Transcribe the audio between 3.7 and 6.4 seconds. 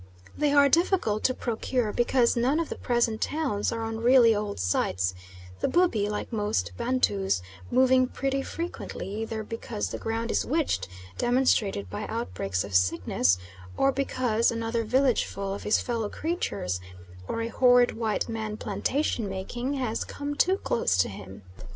are on really old sites, the Bubi, like